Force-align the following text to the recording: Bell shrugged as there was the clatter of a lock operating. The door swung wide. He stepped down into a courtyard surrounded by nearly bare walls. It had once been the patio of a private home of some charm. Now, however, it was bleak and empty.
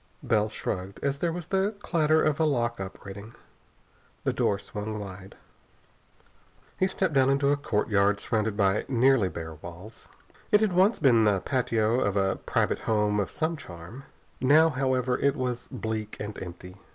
Bell 0.23 0.49
shrugged 0.49 0.99
as 1.03 1.19
there 1.19 1.31
was 1.31 1.45
the 1.45 1.75
clatter 1.77 2.23
of 2.23 2.39
a 2.39 2.43
lock 2.43 2.79
operating. 2.79 3.35
The 4.23 4.33
door 4.33 4.57
swung 4.57 4.97
wide. 4.97 5.35
He 6.79 6.87
stepped 6.87 7.13
down 7.13 7.29
into 7.29 7.49
a 7.51 7.55
courtyard 7.55 8.19
surrounded 8.19 8.57
by 8.57 8.83
nearly 8.87 9.29
bare 9.29 9.53
walls. 9.53 10.09
It 10.51 10.59
had 10.61 10.73
once 10.73 10.97
been 10.97 11.25
the 11.25 11.41
patio 11.41 11.99
of 11.99 12.17
a 12.17 12.37
private 12.37 12.79
home 12.79 13.19
of 13.19 13.29
some 13.29 13.55
charm. 13.55 14.05
Now, 14.39 14.71
however, 14.71 15.19
it 15.19 15.35
was 15.35 15.67
bleak 15.69 16.17
and 16.19 16.35
empty. 16.41 16.77